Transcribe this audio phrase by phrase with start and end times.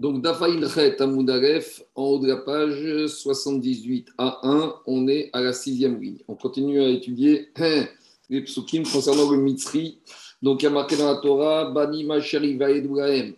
[0.00, 5.42] Donc, Dafaïn Chet Amoudaref, en haut de la page 78 à 1, on est à
[5.42, 6.16] la sixième ligne.
[6.26, 7.84] On continue à étudier hein,
[8.30, 9.98] les psukim concernant le Mitri.
[10.40, 12.58] Donc, il y a marqué dans la Torah, Bani Masheri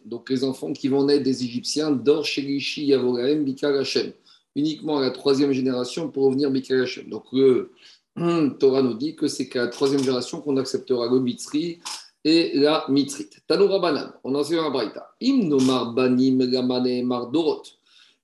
[0.05, 4.13] Donc, les enfants qui vont naître des Égyptiens, Dor Shelishi Yavogaem Bikal Hashem.
[4.55, 7.09] Uniquement à la troisième génération pour revenir Bikal Hashem.
[7.09, 7.73] Donc, le
[8.61, 11.81] Torah nous dit que c'est qu'à la troisième génération qu'on acceptera le Mitri
[12.25, 13.43] et la mitrite.
[13.47, 15.15] Tanoura banan, on enseigne un braïta.
[15.21, 17.63] Imnomar banim gamane mardorot.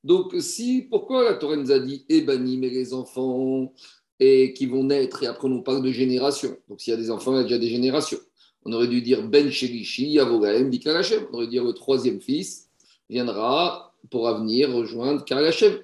[0.04, 3.72] Donc, si, pourquoi la Torah nous a dit et banim et les enfants
[4.20, 6.56] et qui vont naître et après on parle de génération.
[6.68, 8.18] Donc, s'il y a des enfants, il y a déjà des générations.
[8.64, 11.26] On aurait dû dire ben shelishi yavogaem dikarachem.
[11.32, 12.68] On aurait dû dire le troisième fils
[13.08, 15.78] viendra pour venir rejoindre Karachem.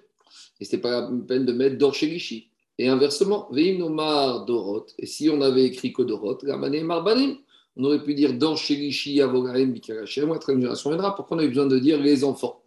[0.60, 2.48] Et ce n'est pas la peine de mettre Dor Shelishi.
[2.78, 4.86] Et inversement, Veim Nomar Dorot.
[4.98, 7.36] Et si on avait écrit que Dorot, Gamane Marbanim.
[7.76, 11.14] On aurait pu dire dans Shelishi, Avogarim, Bikarachem, la troisième génération viendra.
[11.14, 12.60] Pourquoi on a eu besoin de dire les enfants?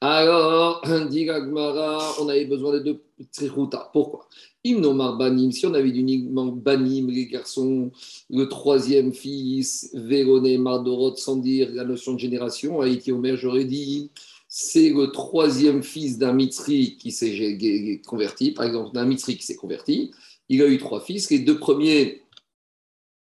[0.00, 3.90] Alors, dit on avait besoin de deux trichuta.
[3.92, 4.26] Pourquoi?
[4.64, 7.90] Imnomar Banim, si on avait uniquement Banim, les garçons,
[8.30, 14.10] le troisième fils, Véroné, Mardorot, sans dire la notion de génération, Haïti Omer, j'aurais dit
[14.48, 19.56] c'est le troisième fils d'un Mitri qui s'est converti, par exemple d'un Mitri qui s'est
[19.56, 20.10] converti.
[20.48, 21.30] Il a eu trois fils.
[21.30, 22.22] Les deux premiers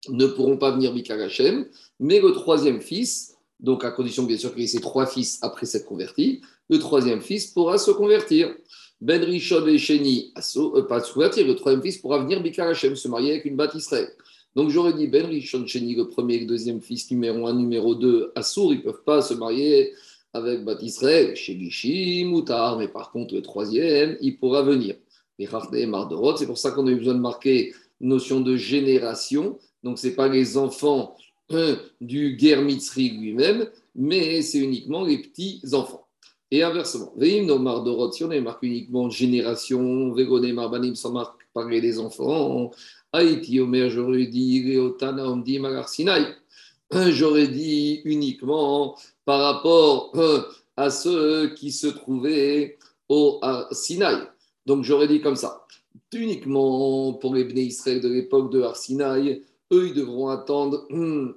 [0.10, 1.66] ne pourront pas venir Bikar Hashem,
[2.00, 5.66] mais le troisième fils, donc à condition bien sûr qu'il ait ses trois fils après
[5.66, 8.56] s'être converti, le troisième fils pourra se convertir.
[9.00, 12.96] Ben Rishon et Sheni, euh, pas se convertir, le troisième fils pourra venir Bikar Hashem,
[12.96, 14.10] se marier avec une Israël.
[14.56, 17.94] Donc j'aurais dit Ben Rishon, Sheni, le premier et le deuxième fils, numéro un, numéro
[17.94, 19.94] deux, Assour, ils ne peuvent pas se marier
[20.34, 24.96] avec Bat Israël, chez Gishi, Moutar, mais par contre le troisième, il pourra venir.
[25.40, 29.58] C'est pour ça qu'on a eu besoin de marquer notion de génération
[29.88, 31.16] donc, ce n'est pas les enfants
[31.50, 36.06] hein, du guerre lui-même, mais c'est uniquement les petits-enfants.
[36.52, 42.00] Et inversement, Nomar si on a marqué uniquement génération, Vegone Marbanim sans marque parler des
[42.00, 42.72] enfants,
[43.14, 45.90] Haïti Omer, j'aurais dit Leotana Omdi Magar.
[46.92, 50.46] Hein, j'aurais dit uniquement par rapport hein,
[50.76, 52.78] à ceux qui se trouvaient
[53.08, 53.40] au
[53.72, 54.18] Sinaï.
[54.66, 55.66] Donc j'aurais dit comme ça.
[56.14, 61.34] Uniquement pour les Bnei Israël de l'époque de Arsinaï, eux, ils devront attendre hmm,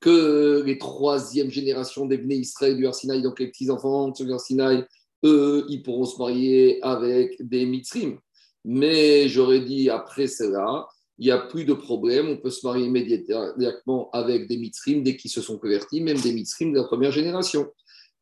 [0.00, 4.84] que les troisième générations des Bnei Israël du Arsinaï, donc les petits-enfants de Arsinaï,
[5.24, 8.18] eux, ils pourront se marier avec des Mitzrim.
[8.64, 10.86] Mais j'aurais dit, après cela,
[11.18, 15.16] il n'y a plus de problème, on peut se marier immédiatement avec des Mitzrim dès
[15.16, 17.70] qu'ils se sont convertis, même des Mitzrim de la première génération.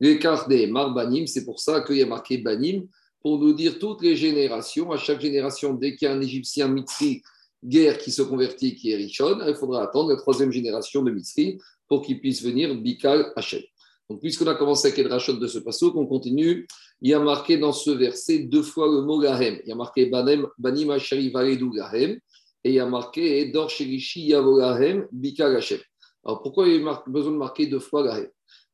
[0.00, 2.88] L'écart des Marbanim, c'est pour ça qu'il y a marqué Banim,
[3.20, 6.68] pour nous dire toutes les générations, à chaque génération, dès qu'il y a un Égyptien
[6.68, 7.22] Mitzri
[7.64, 11.58] guerre qui se convertit, qui est Richon, il faudra attendre la troisième génération de Mitzri
[11.88, 13.62] pour qu'il puisse venir Bikal Hachem.
[14.08, 16.66] Donc, puisqu'on a commencé avec Rachon de ce passage, on continue.
[17.02, 19.60] Il y a marqué dans ce verset deux fois le mot Gahem.
[19.64, 22.18] Il y a marqué Banim Hashari Varedou Gahem
[22.64, 25.80] et il y a marqué Dor Sherishi Yavo Gahem Bikal Hachem.
[26.24, 28.28] Alors, pourquoi il y a besoin de marquer deux fois Gahem?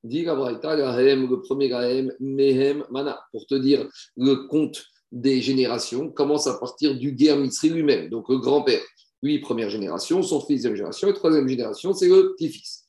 [0.04, 4.84] Dit Gahem, le premier Gahem, Mehem Mana, pour te dire le compte
[5.14, 8.82] des générations commence à partir du guerre Mitzri lui-même, donc le grand-père.
[9.22, 12.88] Lui, première génération, son fils, deuxième génération, et troisième génération, c'est le petit-fils.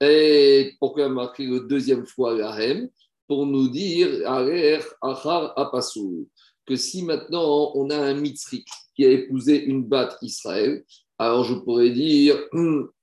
[0.00, 2.88] Et pourquoi a marqué le deuxième fois l'Arem
[3.26, 6.26] Pour nous dire, Achar Apasou,
[6.66, 8.64] que si maintenant on a un Mitzri
[8.96, 10.84] qui a épousé une batte Israël,
[11.18, 12.38] alors je pourrais dire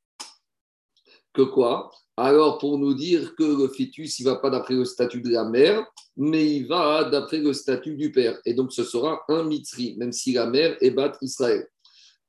[1.35, 1.91] que quoi?
[2.17, 5.43] Alors pour nous dire que le fœtus, il va pas d'après le statut de la
[5.43, 5.85] mère,
[6.15, 8.39] mais il va d'après le statut du père.
[8.45, 11.67] Et donc ce sera un mitri, même si la mère est bat Israël.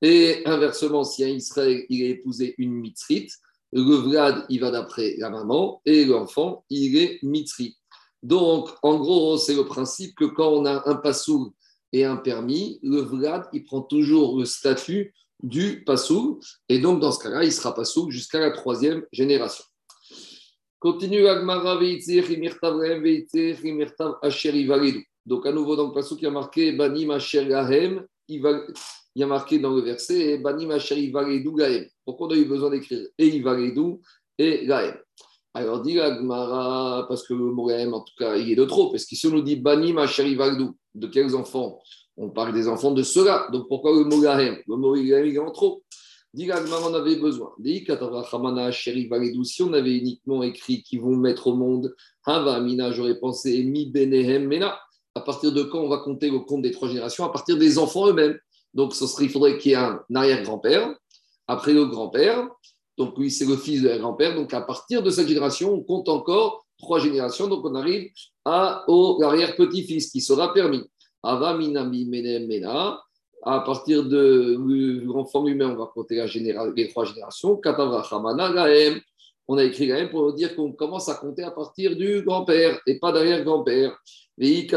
[0.02, 3.32] Et inversement, si un Israël, il a épousé une mitrite,
[3.72, 7.76] le Vlad, il va d'après la maman, et l'enfant, il est mitri.
[8.22, 11.50] Donc, en gros, c'est le principe que quand on a un passoul
[11.92, 16.38] et un permis, le Vlad, il prend toujours le statut du passoul,
[16.69, 19.64] et donc dans ce cas-là, il sera passoul jusqu'à la troisième génération.
[20.78, 21.80] Continue Agmara.
[25.27, 28.42] Donc à nouveau dans le passage qui a marqué Banim Asher Gahem, il
[29.16, 31.86] y a marqué dans le verset Banim Asher Ivalidou Gahem.
[32.04, 34.00] Pourquoi on a eu besoin d'écrire et Ivalidou
[34.38, 34.97] et Gahem
[35.54, 39.27] Alors dit Agmara, parce que le en tout cas il est de trop, parce qu'ici
[39.27, 41.80] on nous dit Banim Asher Ivalidou, de quels enfants?
[42.16, 43.48] On parle des enfants de ceux-là.
[43.53, 44.59] Donc pourquoi le mot Gahem?
[44.66, 45.83] Le mot est en trop.
[46.34, 47.53] on avait besoin.
[49.45, 51.95] Si on avait uniquement écrit qu'ils vont mettre au monde,
[52.27, 54.78] Mina, j'aurais pensé, Mi Benehem Mena.
[55.15, 57.24] À partir de quand on va compter le compte des trois générations?
[57.24, 58.39] À partir des enfants eux-mêmes.
[58.74, 60.95] Donc, ce serait, il faudrait qu'il y ait un arrière-grand-père,
[61.47, 62.47] après le grand-père.
[62.98, 64.34] Donc, lui, c'est le fils de grand-père.
[64.34, 68.10] Donc, à partir de cette génération, on compte encore trois générations, donc on arrive
[68.45, 70.84] à, au l'arrière-petit-fils qui sera permis.
[73.44, 74.56] À partir de
[75.04, 76.26] l'enfant humain, on va compter la
[76.74, 77.60] les trois générations.
[79.48, 82.98] On a écrit même pour dire qu'on commence à compter à partir du grand-père et
[82.98, 83.96] pas derrière-grand-père.
[84.38, 84.68] Et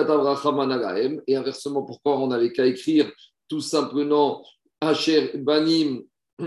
[1.35, 3.11] inversement, pourquoi on n'avait qu'à écrire
[3.47, 4.43] tout simplement
[4.79, 6.03] Asher Banim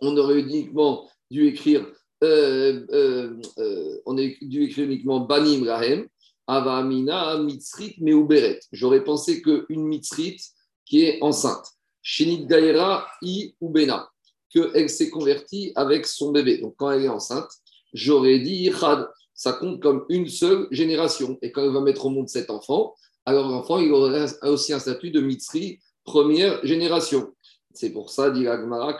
[0.00, 1.86] On aurait uniquement dû écrire,
[2.22, 6.06] euh, euh, euh, on a dû écrire uniquement Banim Rahem,
[6.46, 8.60] Avamina Mitzrit Meuberet.
[8.72, 10.40] J'aurais pensé qu'une Mitzrit
[10.84, 11.66] qui est enceinte,
[12.02, 12.46] Shinit
[13.22, 14.08] I Ubena,
[14.50, 16.58] qu'elle s'est convertie avec son bébé.
[16.58, 17.50] Donc quand elle est enceinte,
[17.92, 21.38] j'aurais dit Chad ça compte comme une seule génération.
[21.42, 22.94] Et quand elle va mettre au monde cet enfant,
[23.26, 27.34] alors l'enfant, il aura aussi un statut de Mitzri, première génération.
[27.72, 28.96] C'est pour ça, dit Agmara,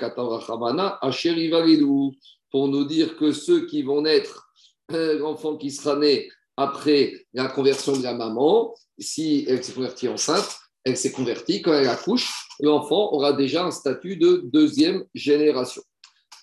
[2.50, 4.49] pour nous dire que ceux qui vont naître,
[4.93, 10.08] euh, l'enfant qui sera né après la conversion de la maman, si elle s'est convertie
[10.08, 12.30] enceinte, elle s'est convertie, quand elle accouche,
[12.60, 15.82] l'enfant aura déjà un statut de deuxième génération.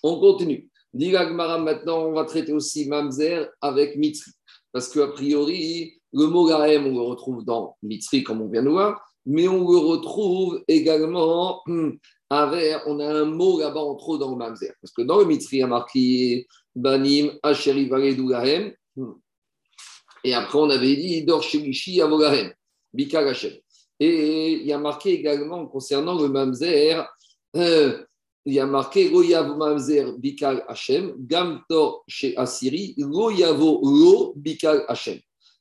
[0.02, 0.68] On continue.
[0.94, 4.30] Gmara, maintenant, on va traiter aussi Mamzer avec Mitri.
[4.72, 8.68] Parce qu'a priori, le mot Gahem, on le retrouve dans Mitri, comme on vient de
[8.68, 11.62] voir, mais on le retrouve également
[12.28, 14.72] avec, on a un mot là-bas en trop dans le Mamzer.
[14.82, 18.72] Parce que dans le Mitri, il y a marqué Banim, Asheri Valedou Gahem.
[20.24, 22.52] Et après, on avait dit Dor Shelishi Avogahem,
[22.92, 23.52] Bika Hashem.
[23.98, 27.06] Et il y a marqué également concernant le Mamzer.
[27.56, 28.04] Euh,
[28.44, 35.20] il y a marqué Goyav Mamzer Bikal Hashem, Gamtor chez Assyrie, Goyavo Lo Bikal Hashem.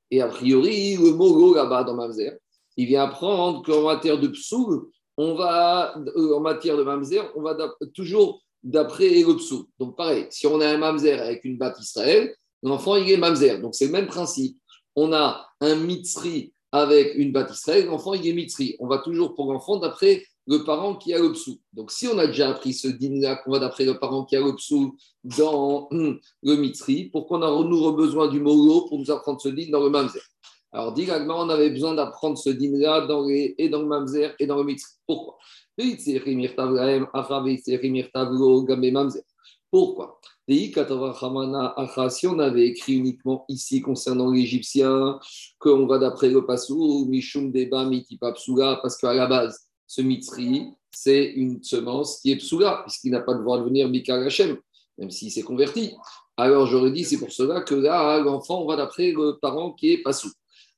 [0.09, 2.37] Et a priori, le mot Lo là-bas dans Mamzer,
[2.77, 4.87] il vient apprendre qu'en matière de psoul,
[5.17, 7.55] on va, euh, en matière de Mamzer, on va
[7.93, 9.65] toujours d'après le psoul.
[9.79, 13.59] Donc pareil, si on a un Mamzer avec une batte Israël, l'enfant il est Mamzer.
[13.61, 14.57] Donc c'est le même principe.
[14.95, 18.75] On a un Mitzri avec une Israël, l'enfant il est Mitzri.
[18.79, 21.31] On va toujours pour l'enfant d'après le parent qui a le.
[21.73, 24.39] Donc, si on a déjà appris ce dîner-là, qu'on va d'après le parent qui a
[24.41, 24.51] le
[25.23, 29.71] dans le mitri, pourquoi on a nous besoin du mot pour nous apprendre ce dîner
[29.71, 30.21] dans le mamzer?
[30.71, 34.47] Alors, directement, on avait besoin d'apprendre ce dîner-là dans les, et dans le mamzer et
[34.47, 34.89] dans le mitri.
[35.05, 35.37] Pourquoi?
[39.71, 40.19] Pourquoi?
[40.49, 45.17] Si on avait écrit uniquement ici concernant l'Égyptien,
[45.59, 51.31] qu'on va d'après le Passou, Mishum Deba Mitipapsula, parce qu'à la base, ce mitri, c'est
[51.31, 54.57] une semence qui est psoula, puisqu'il n'a pas de devenir Bikar Hashem,
[54.97, 55.95] même s'il s'est converti.
[56.35, 59.93] Alors j'aurais dit, c'est pour cela que là, l'enfant, on va d'après le parent qui
[59.93, 60.29] est pasou.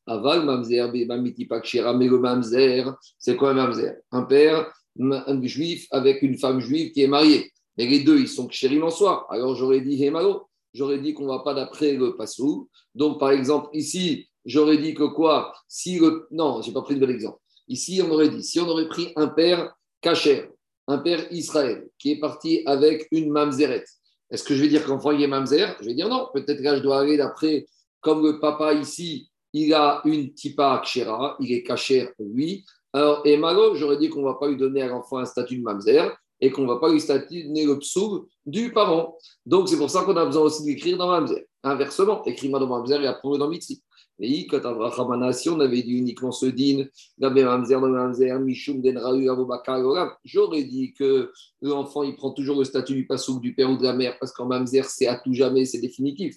[0.05, 3.95] Aval, mamzer, miti pakshira, mais le mamzer, c'est quoi un mamzer?
[4.11, 4.71] Un père
[5.41, 7.51] juif avec une femme juive qui est mariée.
[7.77, 9.25] Mais les deux, ils sont chérim en soi.
[9.29, 12.69] Alors j'aurais dit, hémalo, j'aurais dit qu'on ne va pas d'après le passou.
[12.95, 15.53] Donc par exemple, ici, j'aurais dit que quoi?
[15.67, 16.27] Si le...
[16.31, 17.39] Non, je n'ai pas pris de bel exemple.
[17.67, 20.49] Ici, on aurait dit, si on aurait pris un père kacher,
[20.87, 23.85] un père Israël, qui est parti avec une mamzeret,
[24.33, 25.77] est-ce que je vais dire que l'enfant est mamzer?
[25.79, 26.27] Je vais dire non.
[26.33, 27.67] Peut-être que je dois aller d'après,
[28.01, 32.65] comme le papa ici, il a une tipa kshera, il est kacher, oui.
[32.91, 35.57] Alors, et malo, j'aurais dit qu'on ne va pas lui donner à l'enfant un statut
[35.57, 39.17] de mamzer et qu'on ne va pas lui donner le psoul du parent.
[39.45, 41.45] Donc, c'est pour ça qu'on a besoin aussi d'écrire dans mamzer.
[41.63, 43.81] Inversement, écris-moi dans mamzer et après dans mitri.
[44.19, 44.47] Et
[45.31, 46.85] si on avait dit uniquement ce din,
[50.25, 51.31] j'aurais dit que
[51.61, 54.33] l'enfant il prend toujours le statut du passouk du père ou de la mère parce
[54.33, 56.35] qu'en mamzer c'est à tout jamais, c'est définitif.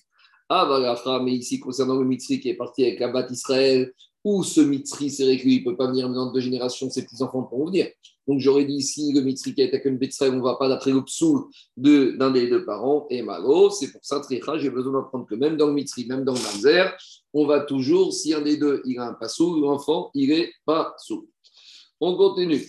[0.48, 3.92] Ah, mais ici concernant le mitri qui est parti avec la bat Israël,
[4.24, 7.42] où ce mitri c'est vrai qu'il ne peut pas venir dans deux générations, ses petits-enfants
[7.42, 7.88] pourront venir.
[8.26, 10.90] Donc j'aurais dit ici, le mitri qui est avec une on ne va pas d'après
[10.90, 11.44] le psoul
[11.76, 15.68] d'un des deux parents, et malo, c'est pour ça, j'ai besoin d'apprendre que même dans
[15.68, 16.40] le mitri, même dans le
[17.32, 20.94] on va toujours, si un des deux il a un passou, l'enfant il est pas
[20.98, 21.28] sous.
[22.00, 22.62] On continue.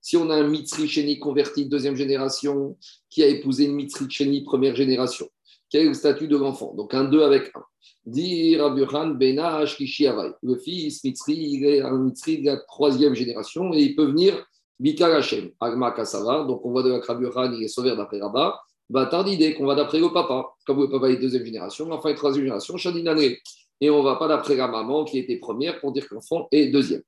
[0.00, 2.76] Si on a un mitri sheni converti deuxième génération
[3.10, 5.28] qui a épousé une mitri sheni première génération,
[5.72, 7.60] quel est le statut de l'enfant Donc un 2 avec 1.
[8.04, 13.96] Dit Benash Le fils mitri, il est un mitri de la troisième génération et il
[13.96, 14.44] peut venir
[14.78, 15.50] Bikar Hashem.
[15.60, 16.44] Agma Kasava.
[16.44, 18.60] Donc on voit de la Raburan, il est sauvé d'après Rabat
[18.92, 20.50] va tardider, qu'on va d'après le papa.
[20.66, 23.38] Comme le papa est deuxième génération, l'enfant est troisième génération, Shadinané.
[23.80, 26.46] Et on ne va pas d'après la maman qui était première pour dire que l'enfant
[26.52, 27.02] est deuxième.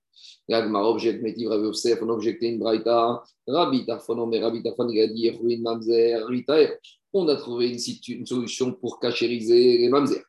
[0.48, 5.00] Gagmar objecte Métiv Rav Yosef, on objecté une braïta, Rabbi Tarfon, mais Rabbi Tarfon, il
[5.00, 5.30] a dit
[5.62, 6.78] Mamzer, Ritaer.
[7.16, 10.22] On a trouvé une, solution pour cachériser les Mamzer.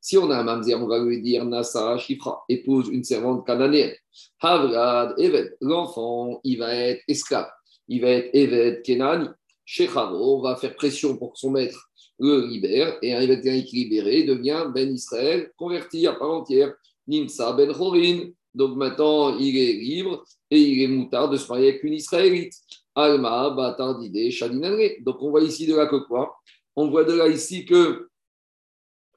[0.00, 3.92] Si on a un Mamzer, on va lui dire Nasa Shifra, épouse une servante cananéenne.
[4.40, 7.48] Havrad, Evet, l'enfant, il va être esclave.
[7.88, 9.26] Il va être Evet Kenani.
[9.64, 13.62] chez Chavo, on va faire pression pour que son maître le libère, et un événement
[13.62, 16.74] qui libéré devient Ben Israël, converti à part entière,
[17.06, 18.30] Nimsa Ben Chorin.
[18.54, 22.54] Donc maintenant, il est libre et il est moutard de se marier avec une Israélite.
[22.96, 25.02] Alma, Batardide, Shadinanre.
[25.02, 26.36] Donc on voit ici de là que quoi
[26.74, 28.08] On voit de là ici que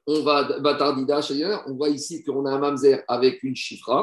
[0.05, 1.19] on va Batardida,
[1.67, 4.01] on voit ici qu'on a un mamzer avec une chifra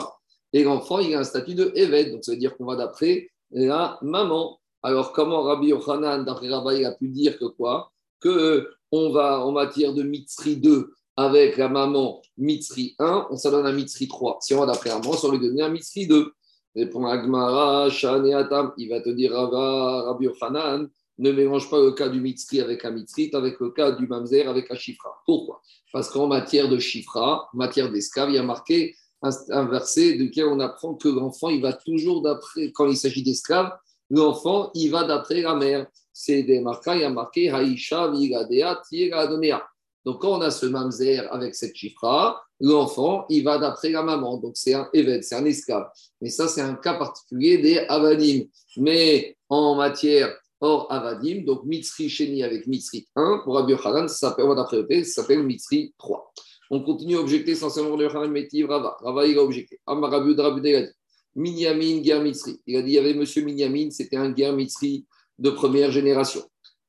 [0.52, 2.12] et l'enfant il a un statut de évêque.
[2.12, 4.60] Donc ça veut dire qu'on va d'après la maman.
[4.82, 7.92] Alors comment Rabbi Yochanan, d'après Rabbi, a pu dire que quoi?
[8.20, 13.50] Que on va en matière de Mitzri 2 avec la maman Mitzri 1, on ça
[13.50, 14.38] donne un Mitzri 3.
[14.40, 16.32] Si on va d'après la maman, ça aurait donné un Mitzri 2.
[16.76, 22.20] Répond Agmara, Atam, il va te dire Rabbi Yochanan, ne mélange pas le cas du
[22.20, 25.22] Mitzri avec un Mitzri, avec le cas du Mamzer avec un Chifra.
[25.24, 25.62] Pourquoi?
[25.90, 30.44] Parce qu'en matière de Chifra, en matière d'esclave, il y a marqué un, verset duquel
[30.44, 33.72] on apprend que l'enfant, il va toujours d'après, quand il s'agit d'esclaves,
[34.10, 35.86] l'enfant, il va d'après la mère.
[36.12, 38.82] C'est des marquants, il y a marqué Haïcha, Vigadea,
[39.28, 39.66] Donea.
[40.04, 44.38] Donc, quand on a ce mamzer avec cette chifra, l'enfant, il va d'après la maman.
[44.38, 45.88] Donc, c'est un évêque, c'est un esclave.
[46.20, 48.44] Mais ça, c'est un cas particulier des avadim.
[48.76, 54.30] Mais en matière hors avadim, donc mitzri sheni avec mitzri 1, pour Rabbi Yochanan, ça
[54.30, 56.32] s'appelle, d'après ça s'appelle mitzri 3.
[56.70, 58.96] On continue à objecter essentiellement Rabbi Yochanan Métiv Rava.
[59.00, 59.78] Rava, il a objecté.
[59.86, 60.40] Amar Rabbi il
[60.76, 60.88] a dit
[61.34, 62.60] Minyamin, guerre mitzri.
[62.66, 65.04] Il a dit, il y avait monsieur Minyamin, c'était un guerre mitzri
[65.38, 66.42] de première génération.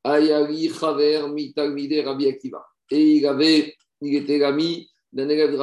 [0.03, 2.65] Ayari Chaver Rabbi Akiva.
[2.89, 5.53] Et il avait, il était l'ami d'un élève.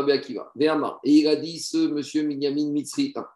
[1.04, 3.26] Et il a dit, ce monsieur Minyamin Mitzri 1.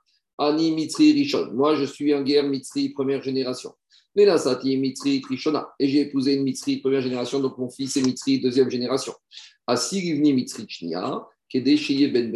[0.40, 1.50] Ani Mitzri Rishon.
[1.52, 3.72] Moi, je suis un guerre Mitzri première génération.
[4.18, 5.68] Menasati Mitri Trishona.
[5.78, 9.14] Et j'ai épousé une Mitri première génération, donc mon fils est Mitri deuxième génération.
[9.66, 12.32] Asirivni Mitri Chnia, Ben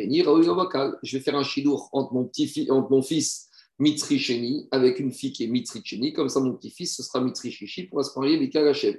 [1.03, 3.49] Je vais faire un chidour entre mon, petit entre mon fils
[3.79, 6.12] Mitri Cheni avec une fille qui est Mitri Cheni.
[6.12, 8.95] Comme ça, mon petit-fils, ce sera Mitri Chichi pour se marier avec Kalachem.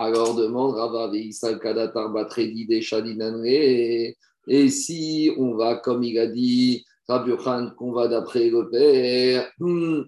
[0.00, 4.14] Alors demande Rava Veisal Kadatar Batredi Deshadinanre.
[4.46, 7.32] Et si on va, comme il a dit, Rabbi
[7.76, 10.02] qu'on va d'après le père, hmm,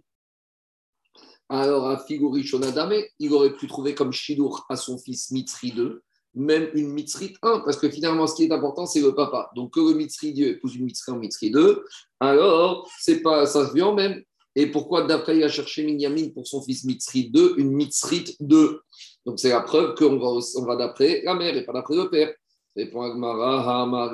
[1.49, 6.01] alors, à Figuri Shonadame, il aurait pu trouver comme Shidur à son fils Mitri 2,
[6.37, 9.51] même une Mitri 1, parce que finalement, ce qui est important, c'est le papa.
[9.57, 11.85] Donc, que le Mitri 2 épouse une Mitri en Mitri 2,
[12.21, 14.23] alors, c'est pas, ça se vient même.
[14.55, 18.81] Et pourquoi d'après il a cherché Minyamin pour son fils Mitri 2, une Mitri 2
[19.27, 22.33] Donc, c'est la preuve qu'on va, d'après la mère et pas d'après le père.
[22.77, 24.13] Répond Agmara, Hamare,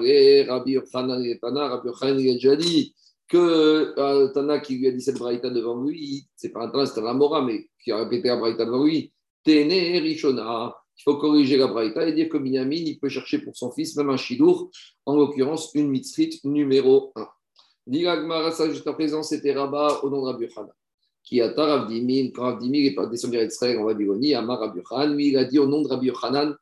[0.48, 2.94] Rabbi Yochanan, Rabbi Yochanan, il a déjà dit
[3.28, 6.86] que euh, Tana qui lui a dit cette braïta devant lui, c'est pas un Tana,
[6.86, 9.12] c'est un Mora, mais qui a répété la braïta devant lui,
[9.44, 10.74] Téné Rishona.
[10.98, 13.94] Il faut corriger la braïta et dire que Binyamin, il peut chercher pour son fils
[13.96, 14.70] même un Shidour,
[15.04, 17.28] en l'occurrence une mitzrit numéro 1.
[17.86, 20.72] Diragmara, ça jusqu'à présent, c'était Rabat au nom de Rabbi Yochanan.
[21.26, 25.14] Qui a Rav Dimin, quand Rav Dimin est descendu d'Israël en Babylonie, Amar Rabbi Yochanan,
[25.14, 26.54] lui, il a dit au nom de Rabbi Yochanan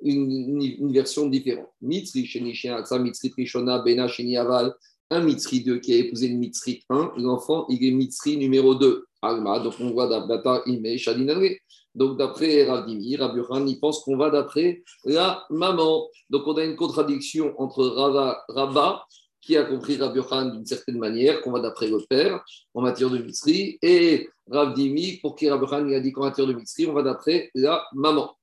[0.00, 1.68] une, une, version différente.
[1.80, 2.54] Mitzri, Sheni,
[3.00, 4.74] Mitzri, Rishona, Bena, Sheni, Aval
[5.12, 9.04] un Mitzri 2 qui a épousé une Mitzri 1, l'enfant, il est Mitzri numéro 2.
[9.20, 11.48] Alma, donc on voit d'Abata, Ime, Shadinadre.
[11.94, 16.08] Donc d'après Ravdimi, Raburan, il pense qu'on va d'après la maman.
[16.30, 19.04] Donc on a une contradiction entre Rava, Rabba,
[19.42, 23.18] qui a compris Raburan d'une certaine manière, qu'on va d'après le père en matière de
[23.18, 27.50] Mitzri, et Ravdimi, pour qui Raburan a dit qu'en matière de Mitzri, on va d'après
[27.54, 28.34] la maman.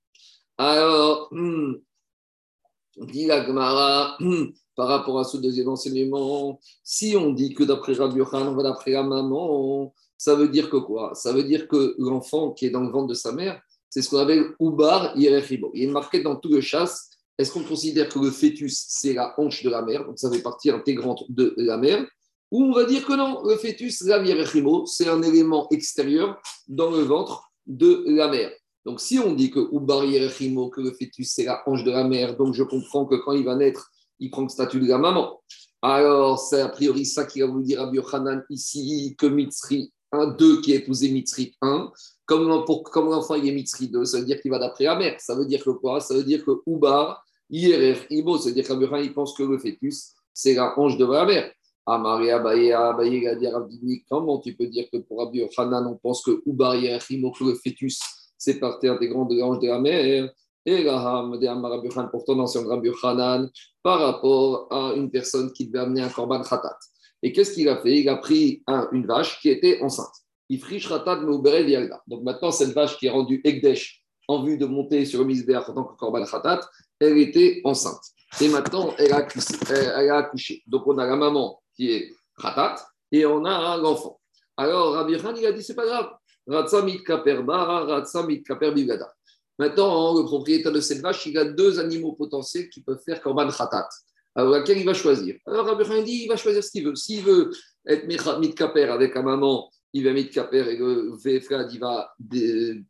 [0.57, 1.75] Alors, hmm,
[2.97, 7.93] dit la Gemara, hmm, par rapport à ce deuxième enseignement, si on dit que d'après
[7.93, 11.15] Rabbi Yochanan, on va d'après la maman, ça veut dire que quoi?
[11.15, 14.09] Ça veut dire que l'enfant qui est dans le ventre de sa mère, c'est ce
[14.09, 15.71] qu'on appelle Ubar Yerechibo.
[15.73, 17.08] Il est marqué dans tout le chasse.
[17.39, 20.41] Est-ce qu'on considère que le fœtus, c'est la hanche de la mère, donc ça fait
[20.41, 22.05] partie intégrante de la mère
[22.51, 26.91] Ou on va dire que non, le fœtus, la Yerechibo, c'est un élément extérieur dans
[26.91, 28.51] le ventre de la mère.
[28.83, 29.59] Donc si on dit que
[30.05, 33.31] Yerechimo, que le fœtus, c'est la hanche de la mère, donc je comprends que quand
[33.31, 35.41] il va naître, il prend le statut de la maman.
[35.81, 40.35] Alors, c'est a priori ça qui va vous dire à Hanan ici, que Mitzri 1,
[40.37, 41.89] 2 qui a épousé Mitzri 1,
[42.25, 45.15] comme, l'enfant il est Mitzri 2, ça veut dire qu'il va d'après la mère.
[45.19, 46.01] Ça veut dire que quoi?
[46.01, 49.57] Ça veut dire que Ubar, Yerer, Ibo, ça veut dire qu'Abraham il pense que le
[49.57, 51.51] fœtus, c'est la hanche de la mère.
[51.85, 56.23] Ah, Maria Abaye, Abaye, Abdini, comment tu peux dire que pour Rabbi Hanan, on pense
[56.23, 57.99] que Ibo, que le fœtus,
[58.37, 60.31] c'est partie intégrante de la hanche de la mère?
[60.65, 60.85] Et
[62.11, 63.49] pourtant dans Rabbi Hanan,
[63.81, 66.77] par rapport à une personne qui devait amener un korban khatat.
[67.23, 68.01] Et qu'est-ce qu'il a fait?
[68.01, 70.13] Il a pris une vache qui était enceinte.
[70.47, 72.03] Il friche khatat yalda.
[72.05, 73.98] Donc maintenant, cette vache qui est rendue Ekdesh
[74.29, 76.61] en vue de monter sur le misbéach en tant que korban khatat,
[76.99, 78.03] elle était enceinte.
[78.39, 79.25] Et maintenant, elle a,
[80.17, 80.61] accouché.
[80.67, 82.75] Donc on a la maman qui est khatat
[83.11, 84.19] et on a l'enfant.
[84.55, 86.11] Alors Rabbi Khan, il a dit c'est pas grave.
[89.57, 93.49] Maintenant, le propriétaire de cette vache, il a deux animaux potentiels qui peuvent faire korban
[93.49, 93.89] khatat.
[94.35, 95.37] Alors, laquelle il va choisir?
[95.47, 96.95] Alors, Rabbi dit, il va choisir ce qu'il veut.
[96.95, 97.49] S'il veut
[97.85, 102.13] être mitkaper avec un maman, il va mitkaper et le Vefrad, il va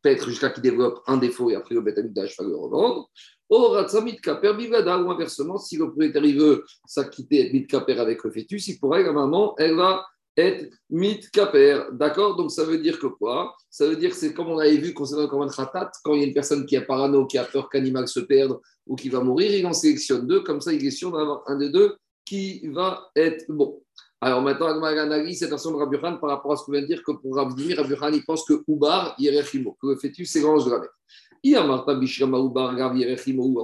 [0.01, 3.09] paître jusqu'à qu'il développe un défaut et après le Betamikdash va le revendre.
[3.49, 8.31] Or, Ratsa mitkaper bigada, ou inversement, si le propriétaire veut s'acquitter, être mitkaper avec le
[8.31, 10.05] fœtus, il pourrait, la maman, elle va
[10.39, 11.91] et mit kaper.
[11.91, 12.35] D'accord?
[12.35, 13.55] Donc ça veut dire que quoi?
[13.69, 16.21] Ça veut dire que c'est comme on avait vu concernant le Korban Khatat, quand il
[16.21, 18.95] y a une personne qui est parano, qui a peur qu'un animal se perde ou
[18.95, 21.69] qui va mourir, il en sélectionne deux, comme ça il est sûr d'avoir un des
[21.69, 23.81] deux qui va être bon.
[24.21, 26.87] Alors maintenant, on analyse cette version de Rabbi par rapport à ce qu'on vient de
[26.87, 30.65] dire que pour Rabbi Rabbi il pense que Ubar, Yerechimo, que le fœtus, c'est l'ange
[30.65, 30.89] de la mer.
[31.41, 31.85] Alors,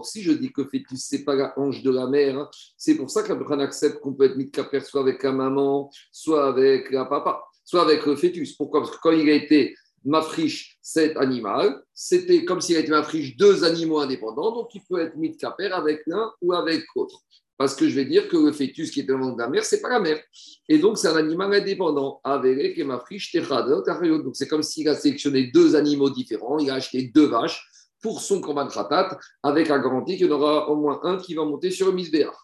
[0.05, 3.09] si je dis que fœtus, ce n'est pas la hanche de la mère, c'est pour
[3.09, 7.43] ça qu'Abraham accepte qu'on peut être de soit avec la maman, soit avec la papa,
[7.65, 8.53] soit avec le fœtus.
[8.53, 8.79] Pourquoi?
[8.79, 13.35] Parce que quand il a été mafriche cet animal, c'était comme s'il a été mafriche
[13.35, 17.24] deux animaux indépendants, donc il peut être de avec l'un ou avec l'autre.
[17.57, 19.75] Parce que je vais dire que le fœtus qui est devant de la mère, ce
[19.75, 20.21] n'est pas la mère.
[20.67, 22.19] Et donc, c'est un animal indépendant.
[22.25, 26.59] Donc, c'est comme s'il a sélectionné deux animaux différents.
[26.59, 27.65] Il a acheté deux vaches
[28.01, 31.17] pour son combat de khatat, avec la garantie qu'il y en aura au moins un
[31.17, 32.35] qui va monter sur le misbéach.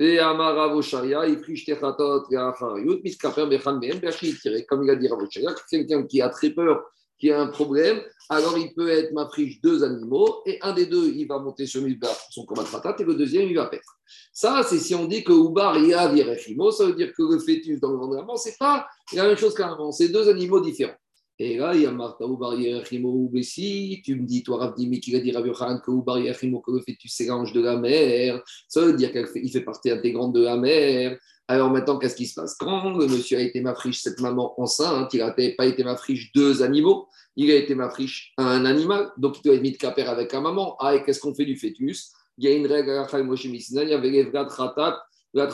[0.00, 2.24] Et Amara Vosharia, il friche Techatot,
[4.68, 6.82] comme il a dit Ravosharia, quelqu'un qui a très peur
[7.30, 11.26] a un problème, alors il peut être mafriche deux animaux, et un des deux, il
[11.26, 13.84] va monter sur pour son combat de patate, et le deuxième, il va perdre.
[14.32, 17.80] Ça, c'est si on dit que Ubar a Virechimo, ça veut dire que le fœtus
[17.80, 20.94] dans le ventre la c'est pas la même chose qu'un c'est deux animaux différents.
[21.36, 25.16] Et là, il y a Martha Ubar Yerechimo si tu me dis, toi, Ravdimi, qui
[25.16, 28.40] a dit Rav Yochanan que Ubar Yerechimo, que le fœtus c'est l'ange de la mer,
[28.68, 31.18] ça veut dire qu'il fait partie intégrante de la mer.
[31.46, 32.54] Alors maintenant, qu'est-ce qui se passe?
[32.54, 36.62] Quand le monsieur a été mafriche, cette maman enceinte, il n'a pas été mafriche deux
[36.62, 40.32] animaux, il a été mafriche un animal, donc il doit être mis de caper avec
[40.32, 40.76] un maman.
[40.80, 42.12] Ah, et qu'est-ce qu'on fait du fœtus?
[42.38, 44.24] Il y a une règle à la il y avait les
[45.34, 45.46] il y a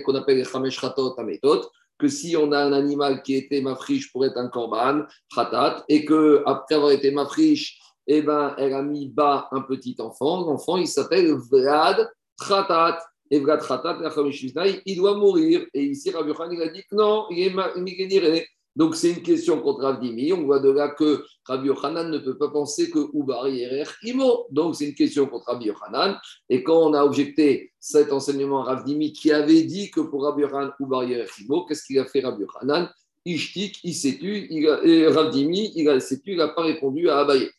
[0.00, 1.62] qu'on appelle les chamesh ratot méthode,
[1.98, 5.02] que si on a un animal qui était mafriche pour être un korban,
[5.34, 9.94] ratat, et que après avoir été mafriche, eh ben, elle a mis bas un petit
[10.00, 12.98] enfant, l'enfant il s'appelle vrad ratat.
[13.30, 15.66] Il doit mourir.
[15.74, 18.46] Et ici, Rabbi Khan, il a dit que non, il est migré.
[18.76, 20.32] Donc, c'est une question contre Avdimi.
[20.32, 24.46] On voit de là que Rabbi Yochanan ne peut pas penser que Ubari est Imo.
[24.50, 26.18] Donc, c'est une question contre Rabbi Yochanan.
[26.48, 30.42] Et quand on a objecté cet enseignement à Ravdimi qui avait dit que pour Rabbi
[30.42, 32.88] Yochanan, Ubari est Imo, qu'est-ce qu'il a fait Rabbi Yochanan?
[33.24, 37.50] Ishtik, il s'est tu, et Ravdimi, il s'est il n'a pas répondu à Abaye.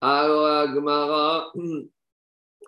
[0.00, 1.52] Alors, Agmara,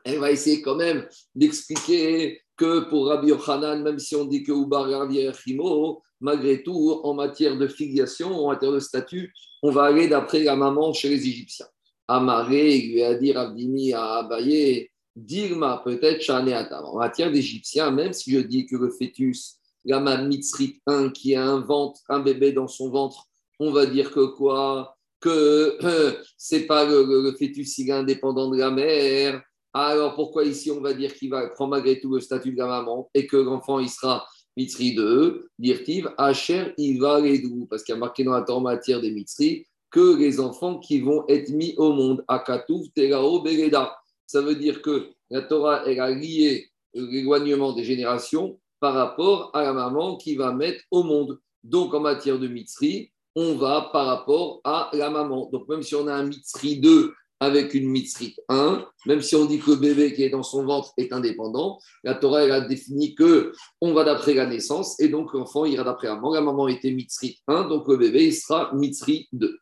[0.05, 4.53] elle va essayer quand même d'expliquer que pour Rabbi Yochanan, même si on dit que
[4.53, 4.87] Ubar
[5.35, 9.33] Chimo, malgré tout, en matière de filiation, en matière de statut,
[9.63, 11.67] on va aller d'après la maman chez les Égyptiens.
[12.07, 16.29] Amaré, il lui a dit Rabdimi à Abaye, Dirma, peut-être.
[16.31, 21.99] En matière d'Égyptiens, même si je dis que le fœtus, la Mitzrit 1 qui invente
[22.09, 23.27] un bébé dans son ventre,
[23.59, 24.97] on va dire que quoi?
[25.21, 30.45] Que euh, c'est pas le, le, fœtus, il est indépendant de la mère, alors pourquoi
[30.45, 33.27] ici on va dire qu'il va prendre malgré tout le statut de la maman et
[33.27, 37.95] que l'enfant il sera mitri de eux, dirtiv, Asher il va les doux, parce qu'il
[37.95, 41.51] y a marqué dans la Torah matière des mitri que les enfants qui vont être
[41.51, 43.97] mis au monde, Akatouf, Terao, Beleda.
[44.27, 49.63] Ça veut dire que la Torah elle a lié l'éloignement des générations par rapport à
[49.63, 51.39] la maman qui va mettre au monde.
[51.63, 55.49] Donc en matière de mitri, on va par rapport à la maman.
[55.53, 59.47] Donc même si on a un mitri 2 avec une mitzrit 1, même si on
[59.47, 62.61] dit que le bébé qui est dans son ventre est indépendant, la Torah elle a
[62.61, 66.35] défini que on va d'après la naissance et donc l'enfant ira d'après maman.
[66.35, 69.59] La maman était mitzrit 1, donc le bébé il sera mitzrit 2.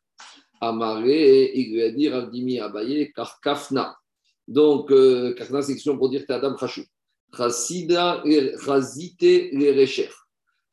[0.60, 1.52] Amaré,
[2.60, 3.96] Abaye, kafna.
[4.48, 6.82] Donc, euh, kafna, c'est pour dire que Adam Khashou.
[7.32, 7.90] Chazite,
[9.52, 10.08] les.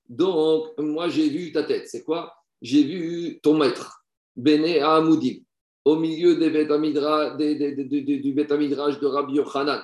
[0.10, 1.88] Donc, moi j'ai vu ta tête.
[1.88, 2.34] C'est quoi?
[2.64, 4.04] J'ai vu ton maître,
[4.36, 5.45] Bene Amoudim
[5.86, 6.50] au milieu des
[8.22, 9.82] du Betamidrash de Rabbi Yochanan.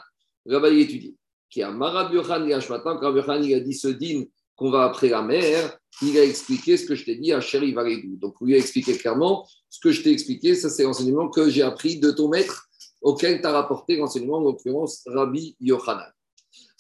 [0.48, 1.16] Rabbi étudie.
[1.50, 4.24] Qui a Yochanan, quand Rabbi Yochanan a dit ce din
[4.56, 7.74] qu'on va après la mer, il a expliqué ce que je t'ai dit à Sheri
[7.74, 8.16] Varedou.
[8.18, 10.56] Donc, il a expliqué clairement ce que je t'ai expliqué.
[10.56, 12.68] Ça, c'est l'enseignement que j'ai appris de ton maître
[13.02, 16.12] auquel tu as rapporté l'enseignement, en l'occurrence Rabbi Yochanan.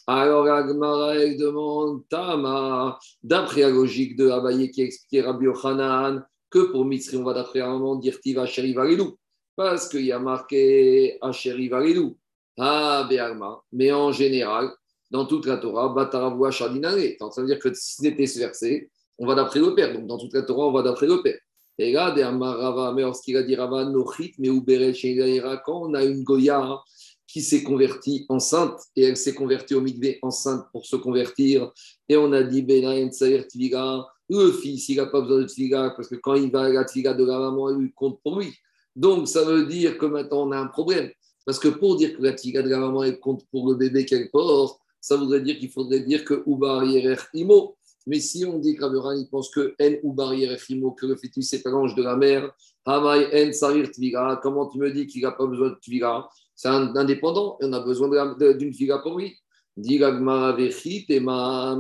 [0.07, 6.71] Alors, Agmara, demande Tama, d'après la logique de Abaye qui a expliqué Rabbi Yochanan, que
[6.71, 9.17] pour Mitzri, on va d'après un moment dire Tiva Varilou.
[9.55, 12.17] Parce qu'il y a marqué Asheri Varilou.
[12.59, 13.61] Ah, Béalma.
[13.71, 14.69] Mais en général,
[15.09, 16.99] dans toute la Torah, Bataravua Shardinare.
[17.31, 19.93] Ça veut dire que si c'était ce verset, on va d'après le Père.
[19.93, 21.39] Donc dans toute la Torah, on va d'après le Père.
[21.77, 22.13] Et là,
[22.93, 24.49] mais lorsqu'il a dit Rava, Nochit, mais
[25.65, 26.79] quand on a une Goya
[27.25, 31.71] qui s'est convertie enceinte et elle s'est convertie au mikvé enceinte pour se convertir.
[32.09, 34.05] Et on a dit Benayen Tsaïr Tviga,
[34.39, 36.86] le fils, il n'a pas besoin de Tviga parce que quand il va à la
[36.86, 38.54] Tviga de la maman, elle lui compte pour lui.
[38.96, 41.10] Donc ça veut dire que maintenant on a un problème.
[41.46, 44.06] Parce que pour dire que la Tviga de la maman, elle compte pour le bébé
[44.06, 46.44] qu'elle porte, ça voudrait dire qu'il faudrait dire que
[46.86, 47.76] Yerer Imo.
[48.08, 51.62] Mais si on dit qu'Abraham il pense que N ou barrière Imo, que le fœtus
[51.62, 52.52] pas l'ange de la mère,
[52.86, 56.28] Hamay N Sarir Tviga, comment tu me dis qu'il n'a pas besoin de Tviga?
[56.56, 59.36] C'est indépendant on a besoin d'une fille pour lui.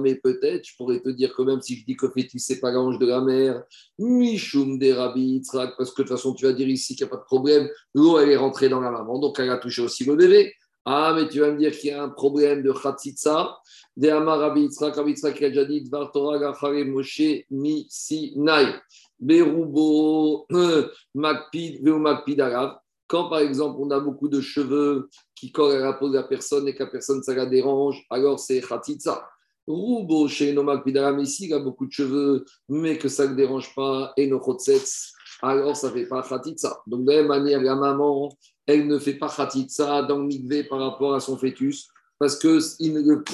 [0.01, 2.71] Mais peut-être, je pourrais te dire que même si je dis que fœtus, c'est pas
[2.71, 3.63] l'ange de la mer,
[3.99, 7.21] Mishum des parce que de toute façon, tu vas dire ici qu'il n'y a pas
[7.21, 10.15] de problème, l'eau, elle est rentrée dans la maman, donc elle a touché aussi le
[10.15, 10.53] bébé.
[10.83, 13.57] Ah, mais tu vas me dire qu'il y a un problème de Khatsitsa.
[13.95, 18.73] De Amar Rabbi Yitzhak, Rabbi Yitzhak qui a déjà dit Torah Gachare Moshe Mi Sinai.
[19.19, 20.47] Berubo
[21.13, 22.80] Makpid Veu Makpid Arav.
[23.11, 26.23] Quand, par exemple, on a beaucoup de cheveux qui collent à la peau de la
[26.23, 29.27] personne et que la personne, ça la dérange, alors c'est khatitsa.
[29.67, 33.35] Roubo chez Nomak Pidaram, ici, il a beaucoup de cheveux, mais que ça ne le
[33.35, 34.39] dérange pas, et no
[35.41, 36.83] alors ça ne fait pas khatitsa.
[36.87, 38.29] Donc, de la même manière, la maman,
[38.65, 42.59] elle ne fait pas khatitsa dans le par rapport à son fœtus, parce que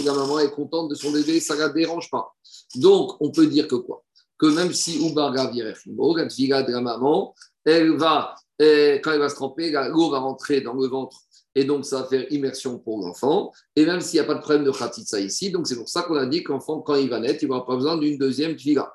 [0.04, 2.34] la maman est contente de son bébé, ça ne la dérange pas.
[2.78, 4.04] Donc, on peut dire que quoi?
[4.40, 9.30] Que même si Ubar Gavirefimo, la de la maman, elle va et quand il va
[9.30, 11.18] se tremper, l'eau va rentrer dans le ventre
[11.58, 13.52] et donc ça va faire immersion pour l'enfant.
[13.76, 16.04] Et même s'il n'y a pas de problème de khatitsa ici, donc c'est pour ça
[16.04, 18.94] qu'on a dit qu'enfant, quand il va naître, il n'aura pas besoin d'une deuxième tviga.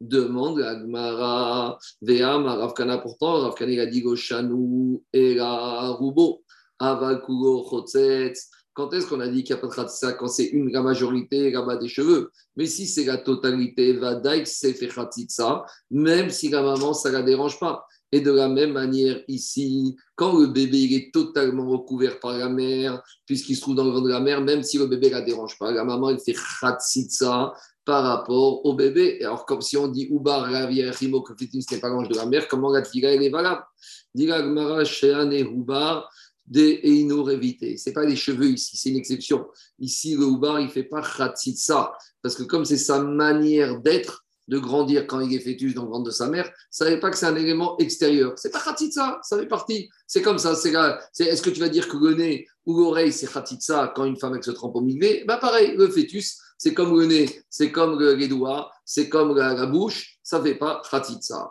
[0.00, 6.44] Demande la Gmara, Veam, Ravkana pourtant, Ravkana il a dit Goshanu, Era, Rubo,
[6.78, 8.48] Avakugo, Chotzetz.
[8.74, 10.82] Quand est-ce qu'on a dit qu'il n'y a pas de khatitsa Quand c'est une, la
[10.82, 12.30] majorité, là des cheveux?
[12.56, 17.14] Mais si c'est la totalité, Vadaik, c'est fait khatitsa, même si la maman, ça ne
[17.14, 17.86] la dérange pas.
[18.14, 23.02] Et de la même manière, ici, quand le bébé est totalement recouvert par la mère,
[23.26, 25.22] puisqu'il se trouve dans le ventre de la mère, même si le bébé ne la
[25.22, 27.52] dérange pas, la maman, elle fait khatsitsa
[27.84, 29.18] par rapport au bébé.
[29.24, 32.46] Alors, comme si on dit Ubar, Rimo, que ce n'est pas l'ange de la mère,
[32.46, 33.64] comment la fille elle est valable?
[34.14, 36.08] Diga Shean et Ubar,
[36.46, 39.44] des Eino Ce n'est pas les cheveux ici, c'est une exception.
[39.80, 44.23] Ici, le Ubar, il ne fait pas khatsitsa, parce que comme c'est sa manière d'être,
[44.48, 47.10] de grandir quand il est fœtus dans le ventre de sa mère, ça savait pas
[47.10, 48.34] que c'est un élément extérieur.
[48.36, 49.88] C'est pas khatitsa, ça fait partie.
[50.06, 50.54] C'est comme ça.
[50.54, 50.72] C'est
[51.24, 54.32] est-ce que tu vas dire que le nez ou l'oreille, c'est khatitsa quand une femme
[54.32, 54.86] avec se trempe au
[55.26, 59.66] bah pareil, le fœtus, c'est comme le nez, c'est comme les doigts, c'est comme la,
[59.66, 61.50] bouche, ça fait pas khatitsa.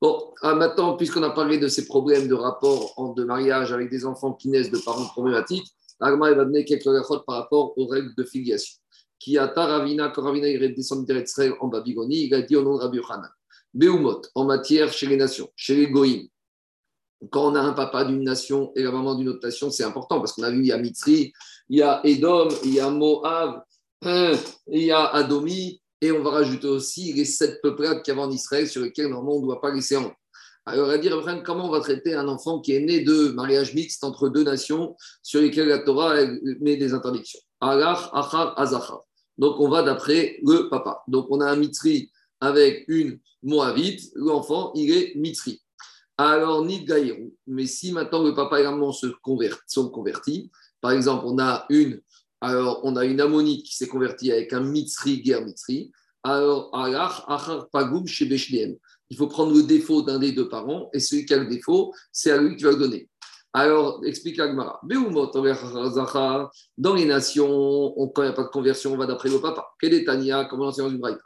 [0.00, 4.06] Bon, ah, maintenant, puisqu'on a parlé de ces problèmes de rapport de mariage avec des
[4.06, 5.66] enfants qui naissent de parents problématiques,
[6.00, 8.79] Agma va donner quelques réponses par rapport aux règles de filiation
[9.20, 11.12] qui a Taravina, quand Ravina est descendu
[11.60, 13.30] en Babylonie, il a dit au nom de Rabbi Yochanan,
[13.72, 16.26] Beumot, en matière chez les nations, chez les Goïms.
[17.30, 20.18] Quand on a un papa d'une nation et la maman d'une autre nation, c'est important
[20.18, 21.34] parce qu'on a vu, il y a Mitzri,
[21.68, 23.62] il y a Edom, il y a Moab,
[24.02, 24.32] hein,
[24.66, 28.26] il y a Adomi, et on va rajouter aussi les sept peuplades qu'il y avait
[28.26, 30.10] en Israël sur lesquelles normalement on ne doit pas laisser en.
[30.64, 34.04] Alors, va dire, comment on va traiter un enfant qui est né de mariage mixte
[34.04, 36.14] entre deux nations sur lesquelles la Torah
[36.60, 37.40] met des interdictions?
[37.60, 39.02] Alach, Achar, Azachar.
[39.40, 41.02] Donc, on va d'après le papa.
[41.08, 44.12] Donc, on a un mitri avec une moabite.
[44.14, 45.62] L'enfant, il est mitri.
[46.18, 47.34] Alors, ni gaïrou.
[47.46, 49.06] Mais si maintenant le papa et la maman se
[49.66, 50.50] sont convertis,
[50.82, 52.02] par exemple, on a une,
[52.42, 55.90] alors on a une ammonite qui s'est convertie avec un mitri, guerre mitri.
[56.22, 56.70] Alors,
[59.08, 61.94] Il faut prendre le défaut d'un des deux parents et celui qui a le défaut,
[62.12, 63.09] c'est à lui que tu vas le donner.
[63.52, 64.80] Alors, explique Agmara.
[66.78, 69.66] Dans les nations, quand il n'y a pas de conversion, on va d'après le papa.
[69.80, 70.44] Quel est Tania?
[70.44, 71.22] Comment l'enseignant du Braïta?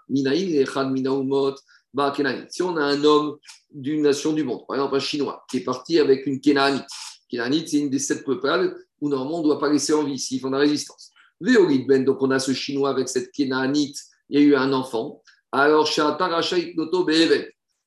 [2.48, 3.36] Si on a un homme
[3.70, 6.86] d'une nation du monde, par exemple un Chinois, qui est parti avec une Kénanite.
[7.28, 10.18] Kénanite, c'est une des sept peuples où normalement on ne doit pas laisser en vie
[10.18, 11.10] s'ils font de la résistance.
[11.40, 13.98] Ben, donc on a ce Chinois avec cette Kénanite,
[14.30, 15.22] il y a eu un enfant.
[15.52, 15.86] Alors,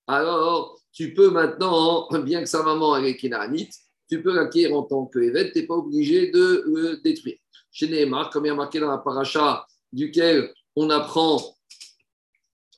[0.09, 3.73] alors, tu peux maintenant, bien que sa maman elle est Kénanite,
[4.09, 7.37] tu peux l'acquérir en tant qu'évêque, tu n'es pas obligé de le détruire.
[7.71, 11.57] Chez Neymar, comme il y a marqué dans la paracha duquel on apprend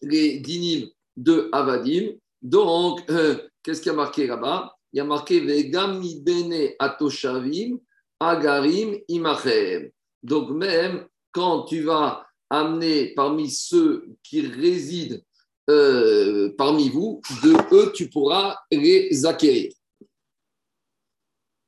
[0.01, 4.73] les dinim de Avadim, donc, euh, qu'est-ce qu'il y a marqué là-bas?
[4.93, 7.79] Il y a marqué Vegam bene atoshavim
[8.19, 9.89] agarim imachem.
[10.23, 15.21] Donc, même quand tu vas amener parmi ceux qui résident
[15.69, 19.71] euh, parmi vous, de eux, tu pourras les acquérir.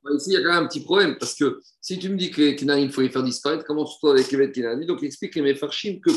[0.09, 2.31] Ici, il y a quand même un petit problème, parce que si tu me dis
[2.31, 5.05] que les Kenanim, il faut les faire disparaître, comment tu trouves avec Kenani Donc, il
[5.05, 6.11] explique les Mefarshim que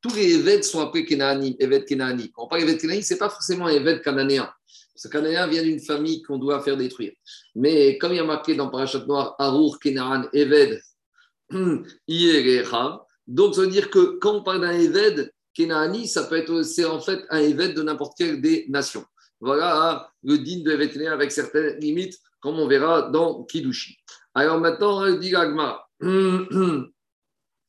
[0.00, 2.30] tous les évêques sont appelés Kenanim, Evet Kenani.
[2.32, 4.50] Quand on parle Evet Kenani, ce n'est pas forcément évêque cananéen.
[4.96, 7.12] Ce Cananéen vient d'une famille qu'on doit faire détruire.
[7.54, 10.80] Mais comme il y a marqué dans Parashat Noir, Arour, Kenaan, Eved,
[13.26, 16.84] donc ça veut dire que quand on parle d'un Eved, Kenaani, ça peut être, c'est
[16.84, 19.04] en fait un Eved de n'importe quelle des nations.
[19.40, 23.98] Voilà le digne de Eved avec certaines limites, comme on verra dans Kidushi.
[24.34, 25.34] Alors maintenant, dit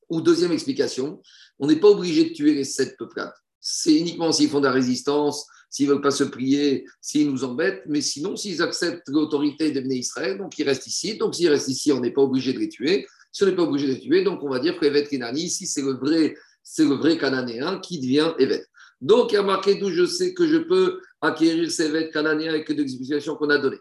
[0.09, 1.21] ou deuxième explication,
[1.59, 3.33] on n'est pas obligé de tuer les sept peuplades.
[3.61, 7.43] C'est uniquement s'ils font de la résistance, s'ils ne veulent pas se plier, s'ils nous
[7.43, 11.17] embêtent, mais sinon, s'ils acceptent l'autorité de Israël, donc ils restent ici.
[11.17, 13.07] Donc s'ils restent ici, on n'est pas obligé de les tuer.
[13.31, 15.43] Si on n'est pas obligé de les tuer, donc on va dire que Evet Kenani,
[15.43, 18.65] ici, c'est le vrai, c'est le vrai cananéen qui devient Evet.
[19.01, 22.49] Donc il y a marqué d'où je sais que je peux acquérir ces Evet cananéens
[22.49, 23.79] avec deux explications qu'on a données.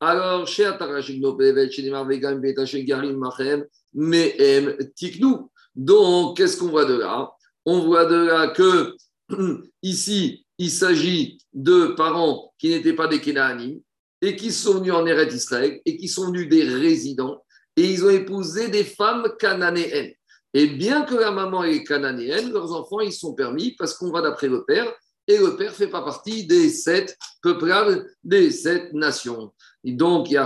[0.00, 1.38] Alors, chez Atarashigno,
[1.70, 5.50] chez Neymar Vegam, Garim, Machem, Mehem, Tiknou.
[5.74, 7.30] Donc, qu'est-ce qu'on voit de là?
[7.66, 8.96] On voit de là que
[9.82, 13.80] ici, il s'agit de parents qui n'étaient pas des Kénanim
[14.22, 17.42] et qui sont venus en Eretz Israël et qui sont venus des résidents
[17.76, 20.12] et ils ont épousé des femmes cananéennes.
[20.52, 24.20] Et bien que la maman est cananéenne, leurs enfants, ils sont permis parce qu'on va
[24.20, 24.92] d'après le père
[25.26, 29.52] et le père ne fait pas partie des sept peuplades, des sept nations.
[29.84, 30.44] Donc, il y a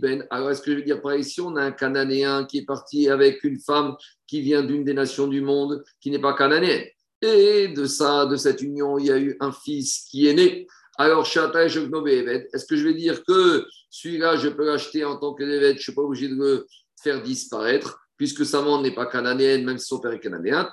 [0.00, 0.26] ben.
[0.30, 3.08] Alors, est-ce que je veux dire par ici, on a un Cananéen qui est parti
[3.08, 3.96] avec une femme
[4.26, 6.86] qui vient d'une des nations du monde qui n'est pas cananéenne.
[7.20, 10.66] Et de ça, de cette union, il y a eu un fils qui est né.
[10.98, 15.72] Alors, est-ce que je vais dire que celui-là, je peux l'acheter en tant que je
[15.72, 16.66] ne suis pas obligé de le
[17.02, 20.68] faire disparaître, puisque sa maman n'est pas cananéenne, même si son père est cananéen.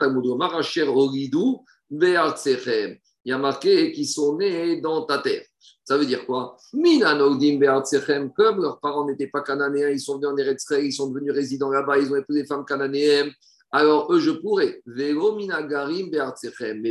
[3.25, 5.43] Il y a marqué qu'ils sont nés dans ta terre.
[5.83, 6.55] Ça veut dire quoi?
[6.71, 11.69] Comme leurs parents n'étaient pas cananéens, ils sont venus en Eretz ils sont devenus résidents
[11.69, 13.31] là-bas, ils ont épousé des femmes cananéennes.
[13.71, 14.81] Alors eux, je pourrais.
[14.85, 15.13] Mais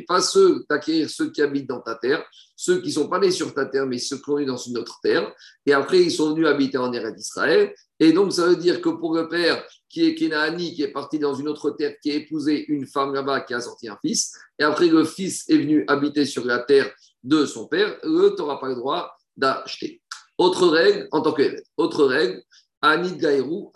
[0.02, 3.32] pas ceux, t'acquérir ceux qui habitent dans ta terre, ceux qui ne sont pas nés
[3.32, 5.32] sur ta terre, mais ceux qui sont nés dans une autre terre.
[5.66, 7.74] Et après, ils sont venus habiter en Eretz d'Israël.
[7.98, 11.18] Et donc, ça veut dire que pour le père qui est Kenaani, qui est parti
[11.18, 14.32] dans une autre terre, qui a épousé une femme là-bas, qui a sorti un fils,
[14.58, 16.92] et après le fils est venu habiter sur la terre
[17.24, 20.00] de son père, eux, tu n'auras pas le droit d'acheter.
[20.36, 22.40] Autre règle, en tant que autre règle,
[22.82, 23.72] Gaïrou,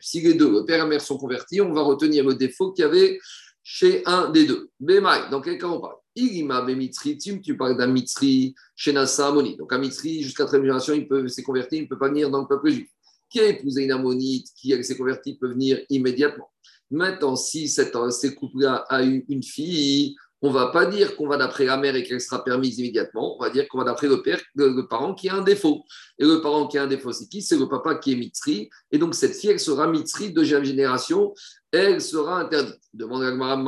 [0.00, 2.72] Si les deux, le père et la mère, sont convertis, on va retenir le défaut
[2.72, 3.18] qu'il y avait
[3.62, 4.70] chez un des deux.
[4.78, 5.96] Bemaï, dans quel cas on parle?
[6.16, 9.56] Irima Bemitri, tu parles d'un Mitri chez Nassa Amoni.
[9.56, 12.30] Donc un Mitri, jusqu'à très génération, il peut s'est converti, il ne peut pas venir
[12.30, 12.88] dans le peuple juif.
[13.28, 16.50] Qui a épousé une Ammonite, qui s'est converti, peut venir immédiatement?
[16.90, 21.26] Maintenant, si cette, ces couples-là a eu une fille, on ne va pas dire qu'on
[21.26, 23.38] va d'après la mère et qu'elle sera permise immédiatement.
[23.38, 25.86] On va dire qu'on va d'après le père, le, parent qui a un défaut.
[26.18, 27.40] Et le parent qui a un défaut, c'est qui?
[27.40, 28.68] C'est le papa qui est mitri.
[28.92, 31.32] Et donc, cette fille, elle sera mitri, deuxième génération,
[31.72, 32.78] elle sera interdite.
[32.92, 33.58] Demande à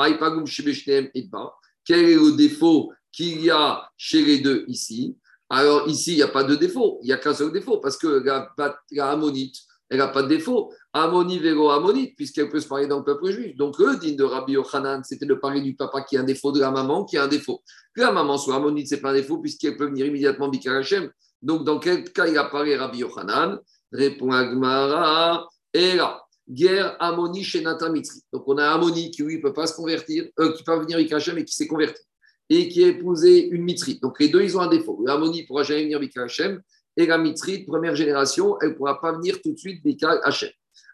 [1.87, 5.17] Quel est le défaut qu'il y a chez les deux ici?
[5.49, 6.99] Alors, ici, il n'y a pas de défaut.
[7.01, 8.53] Il n'y a qu'un seul défaut parce que la,
[8.91, 9.57] la ammonite,
[9.89, 10.73] elle n'a pas de défaut.
[10.93, 13.57] Ammoni vélo ammonite, puisqu'elle peut se parler dans le peuple juif.
[13.57, 16.53] Donc, le digne de Rabbi Yochanan, c'était de parler du papa qui a un défaut,
[16.53, 17.63] de la maman qui a un défaut.
[17.95, 20.77] Que la maman soit ammonite, ce n'est pas un défaut, puisqu'elle peut venir immédiatement Bikar
[20.77, 21.11] Hashem.
[21.43, 23.59] Donc, dans quel cas il apparaît Rabbi Yochanan?
[23.93, 28.23] Répond Agmara, et là, guerre Ammoni chez Mitri.
[28.33, 30.99] Donc, on a Ammoni qui, lui, ne peut pas se convertir, euh, qui peut venir
[30.99, 32.03] Bikar Hashem et qui s'est converti.
[32.49, 34.01] Et qui a épousé une Mitri.
[34.01, 35.01] Donc, les deux, ils ont un défaut.
[35.07, 36.61] L'Ammoni ne pourra jamais venir Bikar Hashem
[36.97, 40.51] et la mitrite, première génération, elle ne pourra pas venir tout de suite Bikar Hachem.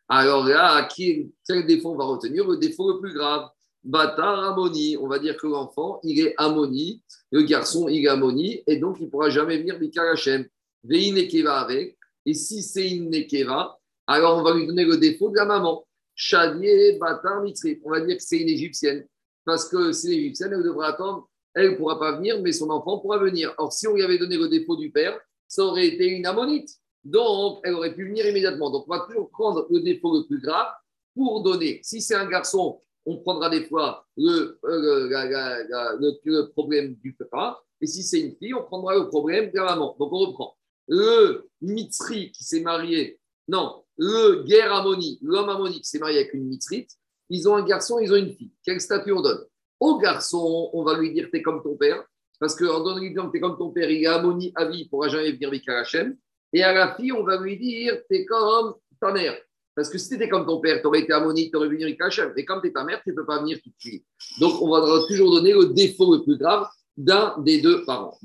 [0.09, 2.47] Alors là, quel défaut on va retenir?
[2.47, 3.49] Le défaut le plus grave.
[3.85, 8.63] Batar Amoni, on va dire que l'enfant, il est Amoni, le garçon, il est Amoni,
[8.67, 10.47] et donc il ne pourra jamais venir Bikar Hachem.
[10.85, 15.37] Nekeva avec, et si c'est une Nekeva, alors on va lui donner le défaut de
[15.37, 15.85] la maman.
[16.15, 17.81] Chadier, Batar, Mitrip.
[17.85, 19.07] On va dire que c'est une égyptienne,
[19.45, 22.71] parce que c'est une égyptienne, elle devra attendre, elle ne pourra pas venir, mais son
[22.71, 23.53] enfant pourra venir.
[23.59, 25.19] Or, si on lui avait donné le défaut du père,
[25.53, 26.71] ça aurait été une ammonite.
[27.05, 28.71] Donc, elle aurait pu venir immédiatement.
[28.71, 30.69] Donc, on va toujours prendre le défaut le plus grave
[31.15, 31.79] pour donner.
[31.83, 37.63] Si c'est un garçon, on prendra des fois le, euh, problème du papa.
[37.83, 39.95] Et si c'est une fille, on prendra le problème de la maman.
[39.99, 40.57] Donc, on reprend.
[40.89, 46.33] Le Mitri qui s'est marié, non, le guerre Ammoni, l'homme Ammoni qui s'est marié avec
[46.33, 46.93] une Mitrite,
[47.29, 48.53] ils ont un garçon, ils ont une fille.
[48.65, 49.45] Quel statut on donne?
[49.81, 52.03] Au garçon, on va lui dire, t'es comme ton père.
[52.43, 54.85] Parce qu'en donnant l'exemple, tu es comme ton père, il est Ammoni à vie, il
[54.87, 56.17] ne pourra jamais venir Mikar Hachem.
[56.53, 59.39] Et à la fille, on va lui dire, tu es comme ta mère.
[59.77, 61.85] Parce que si tu étais comme ton père, tu aurais été Ammoni, tu aurais venu
[61.85, 62.33] Mikar Hachem.
[62.35, 64.05] Mais comme tu es ta mère, tu ne peux pas venir tout de suite.
[64.41, 68.19] Donc, on va toujours donner le défaut le plus grave d'un des deux parents.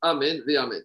[0.00, 0.82] Amen, ve Amen.